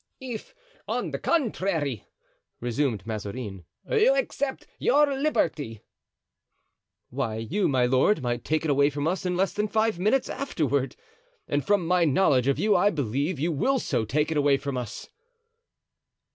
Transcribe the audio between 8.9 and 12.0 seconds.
us in less than five minutes afterward; and from